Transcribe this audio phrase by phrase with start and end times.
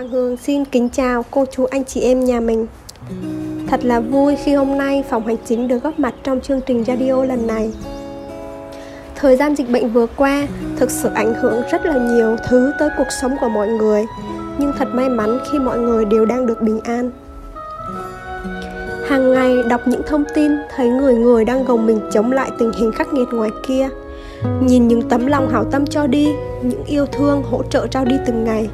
[0.00, 2.66] Hoàng Hương xin kính chào cô chú anh chị em nhà mình.
[3.66, 6.84] Thật là vui khi hôm nay phòng hành chính được góp mặt trong chương trình
[6.84, 7.72] radio lần này.
[9.16, 10.46] Thời gian dịch bệnh vừa qua
[10.76, 14.06] thực sự ảnh hưởng rất là nhiều thứ tới cuộc sống của mọi người
[14.58, 17.10] Nhưng thật may mắn khi mọi người đều đang được bình an.
[19.08, 22.72] Hàng ngày đọc những thông tin thấy người người đang gồng mình chống lại tình
[22.72, 23.88] hình khắc nghiệt ngoài kia
[24.60, 26.28] Nhìn những tấm lòng hảo tâm cho đi,
[26.62, 28.68] những yêu thương hỗ trợ trao đi từng ngày.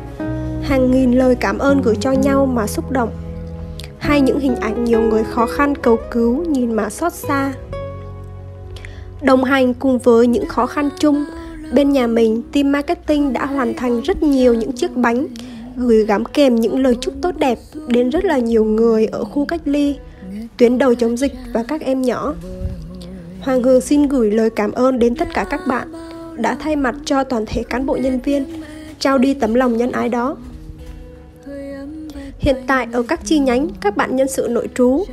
[0.69, 3.11] Hàng nghìn lời cảm ơn gửi cho nhau mà xúc động
[3.98, 7.52] Hay những hình ảnh nhiều người khó khăn cầu cứu nhìn mà xót xa
[9.23, 11.24] Đồng hành cùng với những khó khăn chung
[11.73, 15.27] Bên nhà mình, team marketing đã hoàn thành rất nhiều những chiếc bánh
[15.77, 19.45] Gửi gắm kèm những lời chúc tốt đẹp đến rất là nhiều người ở khu
[19.45, 19.96] cách ly
[20.57, 22.35] tuyến đầu chống dịch và các em nhỏ.
[23.41, 25.88] Hoàng Hương xin gửi lời cảm ơn đến tất cả các bạn
[26.37, 28.45] đã thay mặt cho toàn thể cán bộ nhân viên
[28.98, 30.37] trao đi tấm lòng nhân ái đó.
[32.38, 35.04] Hiện tại ở các chi nhánh, các bạn nhân sự nội trú,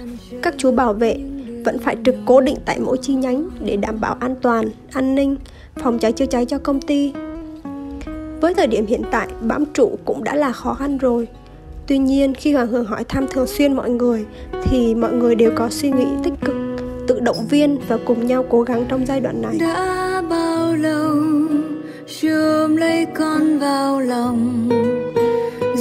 [0.41, 1.17] các chú bảo vệ
[1.66, 5.16] vẫn phải trực cố định tại mỗi chi nhánh để đảm bảo an toàn, an
[5.16, 5.35] ninh,
[5.83, 7.13] phòng cháy chữa cháy cho công ty.
[8.41, 11.27] Với thời điểm hiện tại, bám trụ cũng đã là khó khăn rồi.
[11.88, 14.25] Tuy nhiên, khi Hoàng hường hỏi thăm thường xuyên mọi người
[14.63, 16.55] thì mọi người đều có suy nghĩ tích cực,
[17.07, 19.57] tự động viên và cùng nhau cố gắng trong giai đoạn này.
[19.59, 21.16] Đã bao lâu
[22.21, 24.69] chôm lấy con vào lòng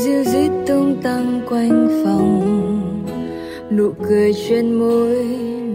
[0.05, 2.43] Diêu dít tung tăng quanh phòng.
[3.71, 5.27] Nụ cười trên môi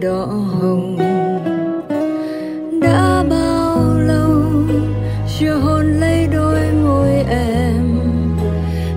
[0.01, 0.97] đỏ hồng.
[2.81, 4.41] Đã bao lâu
[5.39, 7.99] chưa hôn lấy đôi môi em?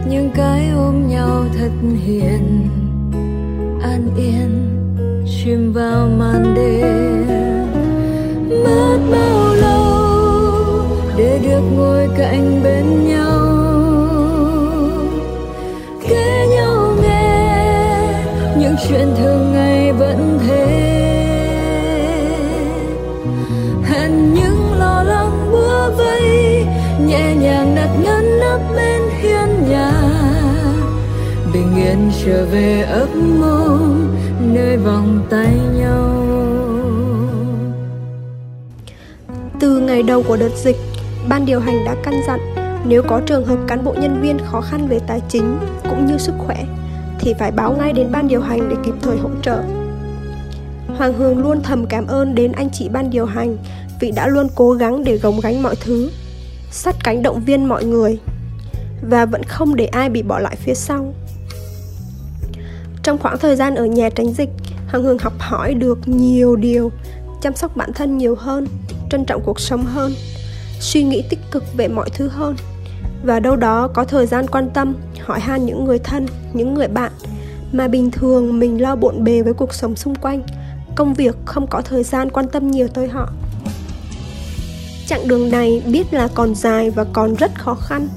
[0.08, 1.70] Những cái ôm nhau thật
[2.04, 2.68] hiền.
[3.82, 4.50] An yên
[5.26, 7.49] chìm vào màn đêm.
[18.90, 20.66] Chuyện thường ngày vẫn thế.
[23.84, 26.64] Hẹn những lo lắng bủa vây
[27.06, 29.92] nhẹ nhàng đặt ngăn nắp bên hiên nhà.
[31.52, 34.08] Bình yên trở về ấp môn
[34.40, 36.26] nơi vòng tay nhau.
[39.60, 40.76] Từ ngày đầu của đợt dịch,
[41.28, 42.40] ban điều hành đã căn dặn
[42.84, 45.58] nếu có trường hợp cán bộ nhân viên khó khăn về tài chính
[45.90, 46.64] cũng như sức khỏe
[47.20, 49.62] thì phải báo ngay đến ban điều hành để kịp thời hỗ trợ.
[50.96, 53.56] Hoàng Hương luôn thầm cảm ơn đến anh chị ban điều hành
[54.00, 56.10] vì đã luôn cố gắng để gồng gánh mọi thứ,
[56.70, 58.18] sát cánh động viên mọi người
[59.10, 61.14] và vẫn không để ai bị bỏ lại phía sau.
[63.02, 64.50] Trong khoảng thời gian ở nhà tránh dịch,
[64.88, 66.90] Hoàng Hương học hỏi được nhiều điều,
[67.42, 68.66] chăm sóc bản thân nhiều hơn,
[69.10, 70.12] trân trọng cuộc sống hơn,
[70.80, 72.56] suy nghĩ tích cực về mọi thứ hơn.
[73.22, 76.88] Và đâu đó có thời gian quan tâm, hỏi han những người thân, những người
[76.88, 77.12] bạn
[77.72, 80.42] mà bình thường mình lo bộn bề với cuộc sống xung quanh,
[80.94, 83.28] công việc không có thời gian quan tâm nhiều tới họ.
[85.06, 88.08] Chặng đường này biết là còn dài và còn rất khó khăn,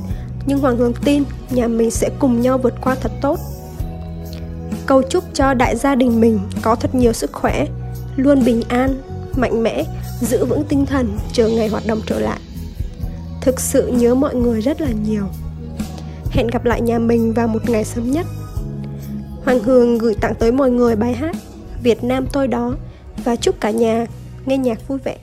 [0.45, 3.39] nhưng Hoàng Hương tin nhà mình sẽ cùng nhau vượt qua thật tốt.
[4.85, 7.67] Cầu chúc cho đại gia đình mình có thật nhiều sức khỏe,
[8.15, 9.01] luôn bình an,
[9.35, 9.83] mạnh mẽ,
[10.21, 12.39] giữ vững tinh thần chờ ngày hoạt động trở lại.
[13.43, 15.23] Thực sự nhớ mọi người rất là nhiều.
[16.31, 18.25] Hẹn gặp lại nhà mình vào một ngày sớm nhất.
[19.43, 21.35] Hoàng Hương gửi tặng tới mọi người bài hát
[21.83, 22.75] Việt Nam tôi đó
[23.23, 24.05] và chúc cả nhà
[24.45, 25.17] nghe nhạc vui vẻ.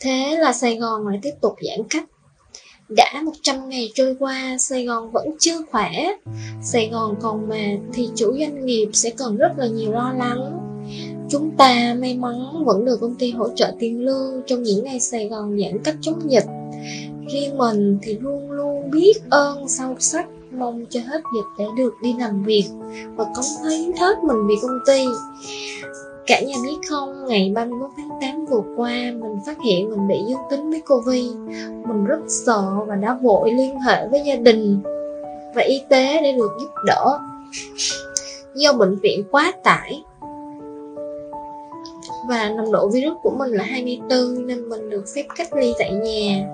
[0.00, 2.04] Thế là Sài Gòn lại tiếp tục giãn cách.
[2.88, 5.90] Đã 100 ngày trôi qua, Sài Gòn vẫn chưa khỏe.
[6.62, 10.56] Sài Gòn còn mệt thì chủ doanh nghiệp sẽ còn rất là nhiều lo lắng.
[11.30, 15.00] Chúng ta may mắn vẫn được công ty hỗ trợ tiền lương trong những ngày
[15.00, 16.46] Sài Gòn giãn cách chống dịch.
[17.32, 21.94] Riêng mình thì luôn luôn biết ơn sâu sắc mong cho hết dịch để được
[22.02, 22.64] đi làm việc
[23.16, 25.04] và cống hiến hết mình vì công ty.
[26.26, 30.16] Cả nhà biết không, ngày 31 tháng 8 vừa qua mình phát hiện mình bị
[30.28, 31.32] dương tính với Covid.
[31.88, 34.80] Mình rất sợ và đã vội liên hệ với gia đình
[35.54, 37.18] và y tế để được giúp đỡ.
[38.54, 40.02] Do bệnh viện quá tải
[42.28, 45.92] và nồng độ virus của mình là 24 nên mình được phép cách ly tại
[45.92, 46.46] nhà.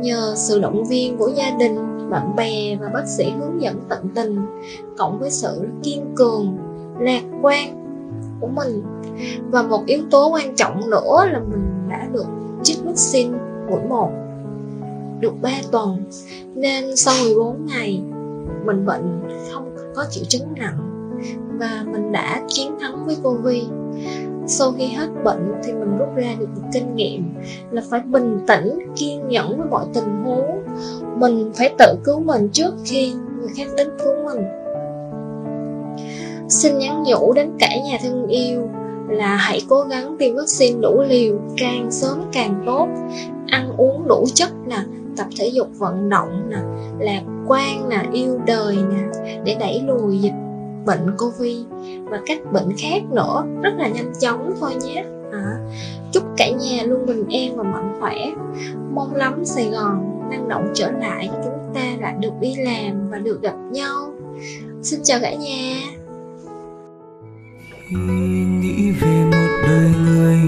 [0.00, 1.76] Nhờ sự động viên của gia đình,
[2.10, 4.40] bạn bè và bác sĩ hướng dẫn tận tình,
[4.98, 6.56] cộng với sự kiên cường,
[7.00, 7.81] lạc quan
[8.42, 8.82] của mình.
[9.50, 12.26] Và một yếu tố quan trọng nữa là mình đã được
[12.62, 13.38] chích vaccine
[13.70, 14.10] mũi một
[15.20, 16.04] được 3 tuần.
[16.54, 18.02] Nên sau 14 ngày,
[18.64, 19.20] mình bệnh
[19.52, 20.78] không có triệu chứng nặng
[21.58, 23.64] và mình đã chiến thắng với Covid.
[24.46, 27.34] Sau khi hết bệnh thì mình rút ra được một kinh nghiệm
[27.70, 30.62] là phải bình tĩnh, kiên nhẫn với mọi tình huống.
[31.16, 34.61] Mình phải tự cứu mình trước khi người khác đến cứu mình
[36.52, 38.68] xin nhắn nhủ đến cả nhà thân yêu
[39.08, 42.88] là hãy cố gắng tiêm vaccine đủ liều càng sớm càng tốt.
[43.46, 44.78] Ăn uống đủ chất nè
[45.16, 46.58] tập thể dục vận động nè
[46.98, 50.32] lạc quan nè yêu đời nè để đẩy lùi dịch
[50.86, 51.58] bệnh covid
[52.04, 53.44] và các bệnh khác nữa.
[53.62, 55.04] Rất là nhanh chóng thôi nhé.
[55.32, 55.58] À,
[56.12, 58.16] chúc cả nhà luôn bình an và mạnh khỏe.
[58.94, 63.18] Mong lắm sài gòn năng động trở lại chúng ta lại được đi làm và
[63.18, 64.12] được gặp nhau.
[64.82, 65.76] Xin chào cả nhà.
[67.92, 67.98] Khi
[68.44, 70.38] nghĩ về một đời người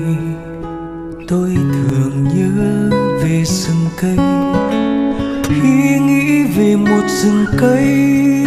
[1.28, 1.56] Tôi
[1.90, 2.90] thường nhớ
[3.22, 4.16] về rừng cây.
[5.44, 8.43] Khi nghĩ về một rừng cây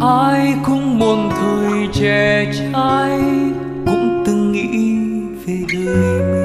[0.00, 3.18] ai cũng muôn thời trẻ trai
[3.86, 4.96] cũng từng nghĩ
[5.46, 5.96] về đời
[6.32, 6.43] mình.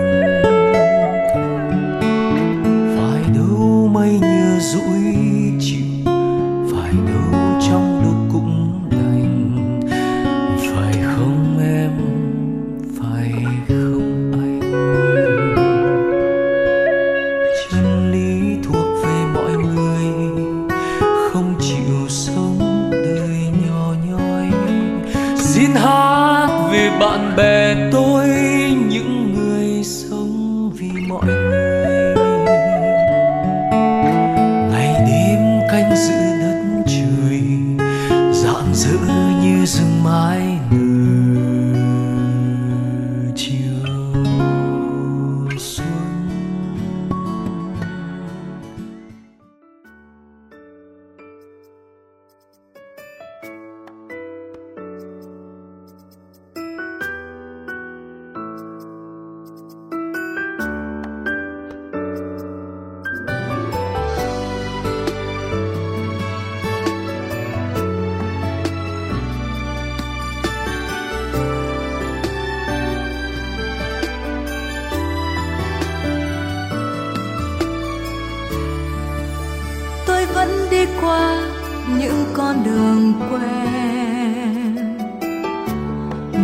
[82.40, 84.98] Con đường quen.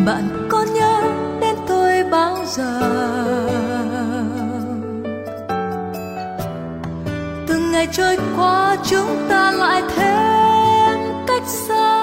[0.05, 1.01] Bạn có nhớ
[1.41, 2.81] đến tôi bao giờ?
[7.47, 12.01] Từng ngày trôi qua chúng ta lại thêm cách xa.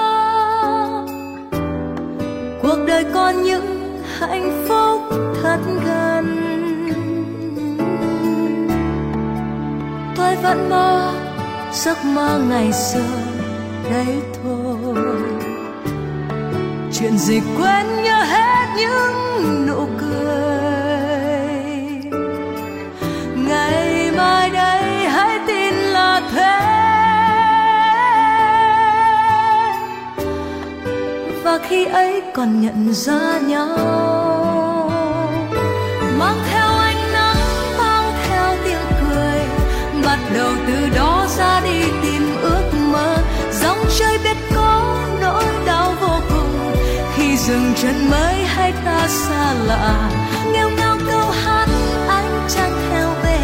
[2.63, 5.01] Cuộc đời còn những hạnh phúc
[5.43, 6.39] thật gần.
[10.17, 11.13] Tôi vẫn mơ
[11.73, 13.22] giấc mơ ngày xưa
[13.93, 15.23] đấy thôi.
[16.93, 20.13] Chuyện gì quên nhớ hết những nụ cười.
[23.37, 26.59] Ngày mai đây hãy tin là thế.
[31.45, 33.79] Và khi ấy còn nhận ra nhau,
[36.19, 37.37] mang theo ánh nắng,
[37.79, 39.41] mang theo tiếng cười,
[40.05, 42.52] bắt đầu từ đó ra đi tìm ước
[47.43, 50.11] khi dừng chân mới hay ta xa lạ.
[50.53, 51.67] Nghèo ngao câu hát
[52.09, 53.39] anh chẳng theo về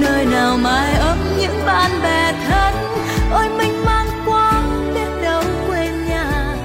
[0.00, 2.74] nơi nào mai ấm những bạn bè thân.
[3.32, 4.62] Ôi mình mang quá
[4.94, 6.56] biết đâu quên nhà.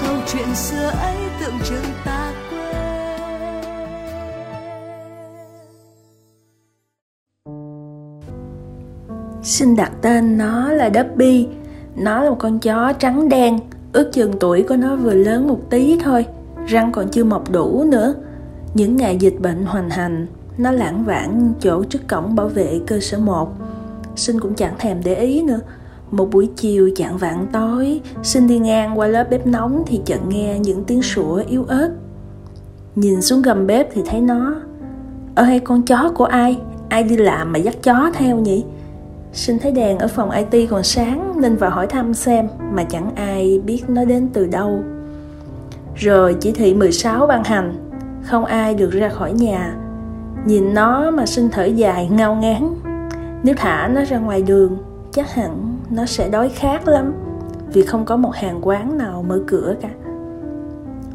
[0.00, 2.74] Câu chuyện xưa ấy tượng trưng ta quên.
[9.42, 11.46] Xin đặt tên, nó là Dubby
[11.96, 13.58] Nó là một con chó trắng đen.
[13.94, 16.26] Ước chừng tuổi của nó vừa lớn một tí thôi,
[16.66, 18.14] Răng còn chưa mọc đủ nữa.
[18.74, 20.26] Những ngày dịch bệnh hoành hành,
[20.58, 23.52] Nó lãng vãng chỗ trước cổng bảo vệ cơ sở 1
[24.16, 25.60] Sinh cũng chẳng thèm để ý nữa.
[26.10, 30.20] Một buổi chiều chạng vạn tối, Sinh đi ngang qua lớp bếp nóng Thì chợt
[30.28, 31.90] nghe những tiếng sủa yếu ớt.
[32.94, 34.54] Nhìn xuống gầm bếp thì thấy nó.
[35.34, 36.58] Ở hay con chó của ai?
[36.88, 38.64] Ai đi làm mà dắt chó theo nhỉ?
[39.34, 43.14] Sinh thấy đèn ở phòng IT còn sáng nên vào hỏi thăm xem mà chẳng
[43.14, 44.82] ai biết nó đến từ đâu.
[45.94, 47.90] Rồi chỉ thị 16 ban hành,
[48.22, 49.74] không ai được ra khỏi nhà.
[50.46, 52.74] Nhìn nó mà sinh thở dài ngao ngán.
[53.42, 54.78] Nếu thả nó ra ngoài đường,
[55.12, 57.12] chắc hẳn nó sẽ đói khát lắm
[57.72, 59.90] vì không có một hàng quán nào mở cửa cả.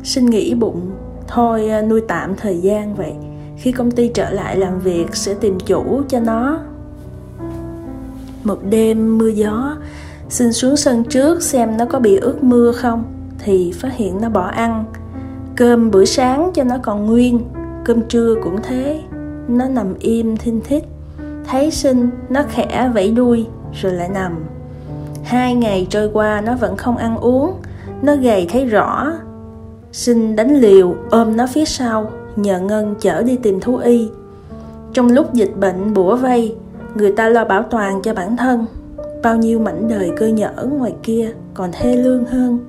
[0.03, 0.91] Sinh nghĩ bụng,
[1.27, 3.13] thôi à, nuôi tạm thời gian vậy.
[3.57, 6.59] Khi công ty trở lại làm việc sẽ tìm chủ cho nó
[8.43, 9.75] một đêm mưa gió,
[10.29, 13.03] xin xuống sân trước xem nó có bị ướt mưa không,
[13.39, 14.85] thì phát hiện nó bỏ ăn.
[15.55, 17.39] Cơm bữa sáng cho nó còn nguyên,
[17.85, 19.01] cơm trưa cũng thế.
[19.47, 20.83] Nó nằm im thinh thít,
[21.47, 23.45] thấy sinh nó khẽ vẫy đuôi
[23.81, 24.45] rồi lại nằm.
[25.23, 27.53] Hai ngày trôi qua nó vẫn không ăn uống,
[28.01, 29.13] nó gầy thấy rõ.
[29.91, 34.09] Sinh đánh liều ôm nó phía sau, nhờ ngân chở đi tìm thú y.
[34.93, 36.55] Trong lúc dịch bệnh bủa vây
[36.99, 38.65] người ta lo bảo toàn cho bản thân.
[39.23, 42.59] Bao nhiêu mảnh đời cơ nhở ngoài kia còn thê lương hơn,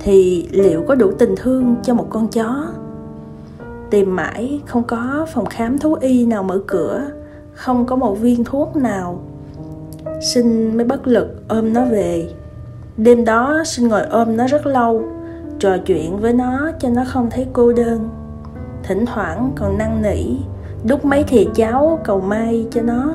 [0.00, 2.66] thì liệu có đủ tình thương cho một con chó?
[3.90, 7.02] Tìm mãi không có phòng khám thú y nào mở cửa,
[7.52, 9.20] không có một viên thuốc nào.
[10.20, 12.30] Sinh mới bất lực ôm nó về.
[12.96, 15.02] Đêm đó sinh ngồi ôm nó rất lâu,
[15.58, 18.08] trò chuyện với nó cho nó không thấy cô đơn.
[18.82, 20.36] Thỉnh thoảng còn năn nỉ,
[20.84, 23.14] đút mấy thìa cháo cầu may cho nó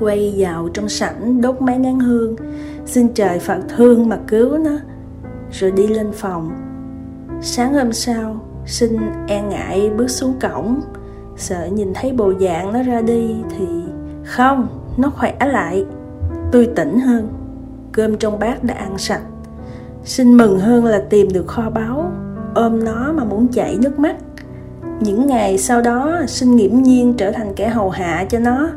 [0.00, 2.36] quay vào trong sảnh đốt mấy nén hương.
[2.86, 4.76] Xin trời phật thương mà cứu nó.
[5.52, 6.50] Rồi đi lên phòng.
[7.42, 8.96] Sáng hôm sau xin
[9.28, 10.80] e ngại bước xuống cổng.
[11.36, 13.66] Sợ nhìn thấy bộ dạng nó ra đi thì
[14.24, 15.84] không, nó khỏe lại.
[16.52, 17.28] Tươi tỉnh hơn.
[17.92, 19.22] Cơm trong bát đã ăn sạch.
[20.04, 22.12] Xin mừng hơn là tìm được kho báu,
[22.54, 24.16] ôm nó mà muốn chảy nước mắt.
[25.00, 28.70] Những ngày sau đó xin nghiễm nhiên trở thành kẻ hầu hạ cho nó.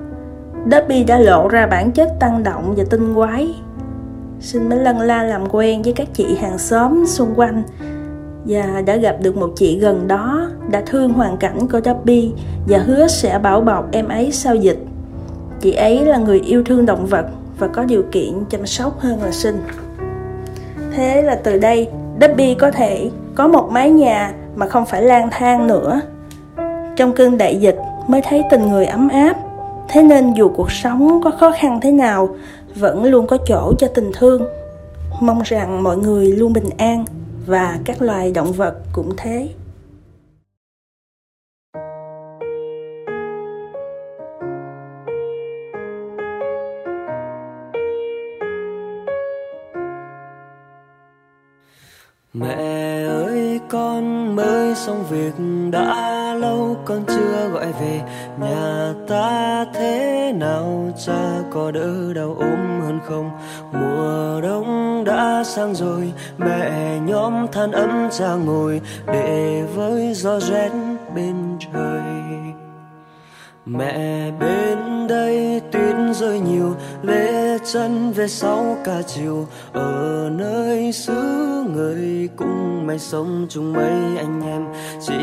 [0.72, 3.56] Derby đã lộ ra bản chất tăng động và tinh quái.
[4.40, 7.64] Sinh mới lân la làm quen với các chị hàng xóm xung quanh.
[8.46, 12.32] Và đã gặp được một chị gần đó, Đã thương hoàn cảnh của Derby
[12.68, 14.80] Và hứa sẽ bảo bọc em ấy sau dịch.
[15.62, 17.26] Chị ấy là người yêu thương động vật
[17.60, 19.62] Và có điều kiện chăm sóc hơn là sinh.
[20.96, 21.88] Thế là từ đây
[22.22, 26.02] Derby có thể có một mái nhà Mà không phải lang thang nữa.
[26.96, 27.78] Trong cơn đại dịch
[28.08, 29.38] mới thấy tình người ấm áp
[29.88, 32.36] thế nên dù cuộc sống có khó khăn thế nào,
[32.76, 34.48] vẫn luôn có chỗ cho tình thương.
[35.22, 37.06] Mong rằng mọi người luôn bình an
[37.46, 39.50] và các loài động vật cũng thế.
[61.54, 63.30] Có đỡ đau ốm hơn không?
[63.72, 70.72] Mùa đông đã sang rồi, mẹ nhóm than ấm ra ngồi để với gió rét
[71.16, 72.02] bên trời.
[73.66, 79.48] Mẹ bên đây tuyết rơi nhiều, lê chân về sau cả chiều.
[79.74, 81.14] Ở nơi xứ
[81.74, 84.66] người cũng may sống chung mấy anh em.
[85.08, 85.14] Chỉ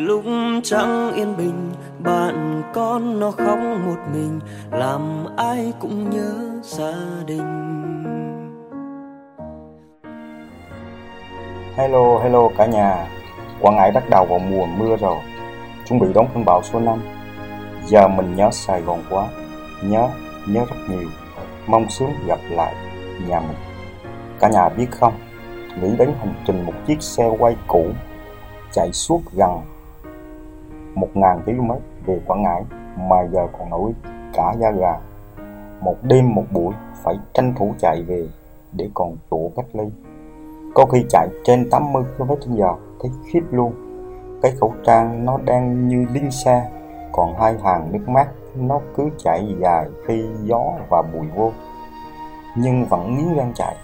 [0.00, 0.24] lúc
[0.62, 1.70] trắng yên bình
[2.04, 6.94] bạn con nó khóc một mình làm ai cũng nhớ gia
[7.26, 7.70] đình
[11.76, 13.06] Hello, hello cả nhà.
[13.60, 15.16] Quảng Ngãi bắt đầu vào mùa mưa rồi,
[15.88, 17.00] chuẩn bị đón cơn bão số 5.
[17.86, 19.26] Giờ mình nhớ Sài Gòn quá,
[19.82, 20.08] nhớ,
[20.48, 21.08] nhớ rất nhiều.
[21.66, 22.74] Mong sớm gặp lại
[23.28, 23.56] nhà mình.
[24.40, 25.12] Cả nhà biết không,
[25.82, 27.86] nghĩ đến hành trình một chiếc xe quay cũ
[28.72, 29.73] chạy suốt gần
[30.94, 31.70] 1.000 km
[32.06, 32.64] về Quảng Ngãi,
[32.96, 33.92] mà giờ còn nổi
[34.34, 34.98] cả da gà.
[35.80, 38.28] Một đêm, một buổi, phải tranh thủ chạy về
[38.72, 39.84] để còn chỗ cách ly.
[40.74, 42.62] Có khi chạy trên 80 km h
[43.00, 43.72] thấy khiếp luôn.
[44.42, 46.62] Cái khẩu trang nó đang như linh xa
[47.12, 51.52] còn hai hàng nước mắt nó cứ chảy dài khi gió và bụi vô
[52.56, 53.76] nhưng vẫn nghiến răng chạy.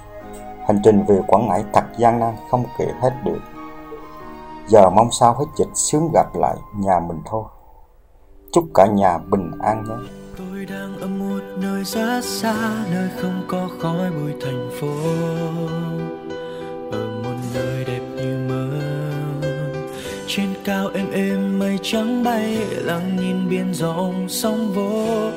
[0.66, 3.38] Hành trình về quảng ngãi thật gian nan, không kể hết được
[4.70, 7.44] giờ mong sao hết dịch sớm gặp lại nhà mình thôi.
[8.52, 9.94] Chúc cả nhà bình an nhé.
[10.38, 14.88] Tôi đang ở một nơi rất xa nơi không có khói bụi thành phố.
[20.64, 25.30] Cao êm êm mây trắng bay lặng nhìn biển rộng sóng vỗ.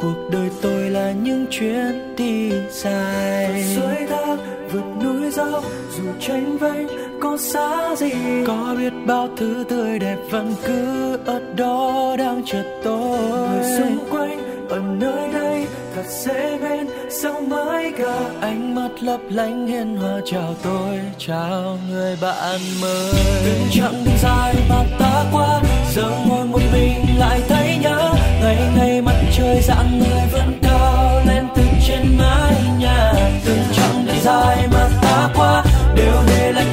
[0.00, 3.64] Cuộc đời tôi là những chuyến đi dài.
[3.64, 4.36] Suối thác
[4.72, 5.64] vượt núi dốc
[5.96, 8.12] dù tranh vênh có xa gì?
[8.46, 13.18] Có biết bao thứ tươi đẹp vẫn cứ ở đó đang chờ tôi.
[13.50, 19.20] Người xung quanh ở nơi đây thật dễ bên sao mới gặp ánh mắt lấp
[19.30, 20.20] lánh hiền hòa?
[20.26, 23.12] Chào tôi chào người bạn mới.
[23.44, 25.60] Từng chặng đường dài mà ta qua
[25.94, 28.12] giờ ngồi một mình lại thấy nhớ.
[28.42, 33.12] Ngày ngày mặt trời dạng người vẫn cao lên từ trên mái nhà.
[33.44, 34.67] Từng chặng đường dài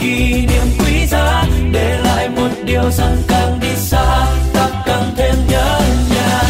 [0.06, 5.36] kỷ niệm quý giá, để lại một điều rằng càng đi xa, ta càng thêm
[5.50, 6.42] nhớ nhà.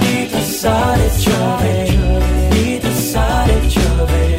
[0.00, 1.88] Đi thật xa để trở về,
[2.50, 4.38] đi thật xa để trở về.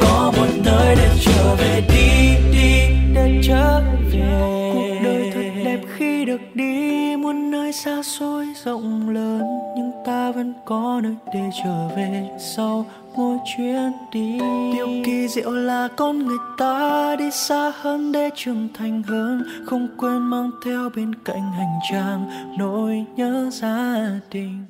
[0.00, 3.80] Có một nơi để trở về, đi đi để trở
[4.12, 4.70] về.
[4.74, 9.42] Cuộc đời thật đẹp khi được đi, muôn nơi xa xôi rộng lớn,
[9.76, 12.28] nhưng ta vẫn có nơi để trở về.
[12.56, 12.84] Sau
[13.16, 14.38] mỗi chuyến đi.
[14.72, 19.88] Điều kỳ diệu là con người ta đi xa hơn để trưởng thành hơn không
[19.96, 23.96] quên mang theo bên cạnh hành trang nỗi nhớ gia
[24.30, 24.64] đình.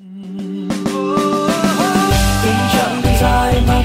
[2.73, 3.82] Chặng đường dài mà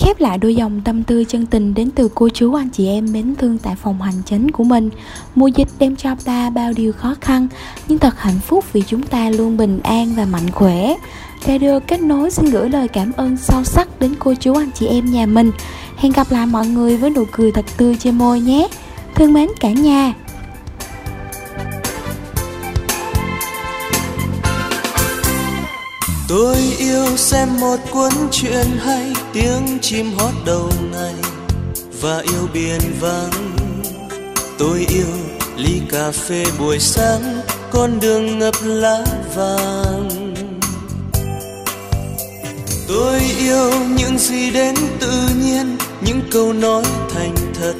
[0.00, 3.12] Khép lại đôi dòng tâm tư chân tình đến từ cô chú anh chị em
[3.12, 4.90] mến thương tại phòng hành chính của mình.
[5.34, 7.48] Mùa dịch đem cho ta bao điều khó khăn,
[7.88, 10.94] nhưng thật hạnh phúc vì chúng ta luôn bình an và mạnh khỏe.
[11.46, 14.86] Radio kết nối xin gửi lời cảm ơn sâu sắc đến cô chú anh chị
[14.86, 15.50] em nhà mình.
[15.96, 18.68] Hẹn gặp lại mọi người với nụ cười thật tươi trên môi nhé.
[19.14, 20.14] Thương mến cả nhà.
[26.30, 31.14] Tôi yêu xem một cuốn truyện hay tiếng chim hót đầu ngày
[32.00, 33.56] và yêu biển vắng.
[34.58, 35.06] Tôi yêu
[35.56, 37.40] ly cà phê buổi sáng,
[37.70, 40.34] con đường ngập lá vàng.
[42.88, 47.74] Tôi yêu những gì đến tự nhiên, những câu nói thành thật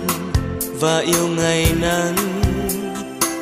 [0.81, 2.17] và yêu ngày nắng.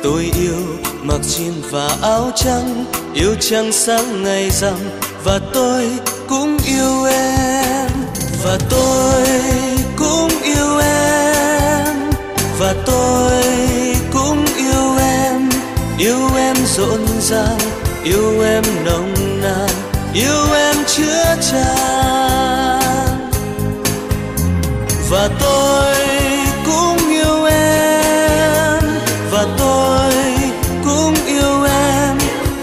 [0.03, 0.55] Tôi yêu
[1.03, 5.89] mặc jean và áo trắng yêu trăng sáng ngày rằm và tôi
[6.27, 7.87] cũng yêu em.
[8.43, 9.27] Và tôi
[9.97, 11.95] cũng yêu em.
[12.59, 13.43] Và tôi
[14.13, 15.49] cũng yêu em.
[15.97, 17.59] Yêu em rộn ràng,
[18.03, 19.69] yêu em nồng nàn,
[20.13, 22.79] yêu em chứa tràn
[25.09, 25.95] và tôi
[26.65, 28.83] cũng yêu em.
[29.31, 30.13] Và tôi
[30.83, 32.17] cũng yêu em.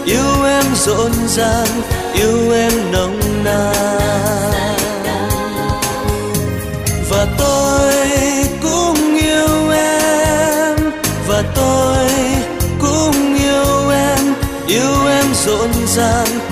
[0.04, 1.82] Yêu em rộn ràng
[2.16, 4.36] yêu em nồng nàn.
[7.10, 7.94] Và tôi
[8.62, 10.76] cũng yêu em,
[11.28, 12.08] và tôi
[12.80, 14.34] cũng yêu em.
[14.66, 16.45] Yêu em rộn ràng